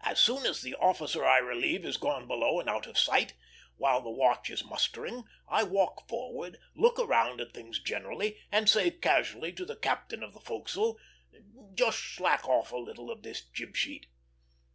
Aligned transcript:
As 0.00 0.18
soon 0.18 0.46
as 0.46 0.62
the 0.62 0.74
officer 0.76 1.22
I 1.26 1.36
relieve 1.36 1.84
is 1.84 1.98
gone 1.98 2.26
below 2.26 2.58
and 2.60 2.66
out 2.70 2.86
of 2.86 2.96
sight, 2.98 3.34
while 3.76 4.00
the 4.00 4.08
watch 4.08 4.48
is 4.48 4.64
mustering, 4.64 5.24
I 5.50 5.64
walk 5.64 6.08
forward, 6.08 6.58
look 6.74 6.96
round 6.96 7.42
at 7.42 7.52
things 7.52 7.78
generally, 7.78 8.38
and 8.50 8.70
say 8.70 8.90
casually 8.90 9.52
to 9.52 9.66
the 9.66 9.76
captain 9.76 10.22
of 10.22 10.32
the 10.32 10.40
forecastle: 10.40 10.98
'Just 11.74 11.98
slack 12.14 12.48
off 12.48 12.72
a 12.72 12.76
little 12.78 13.10
of 13.10 13.22
this 13.22 13.42
jib 13.50 13.76
sheet.' 13.76 14.06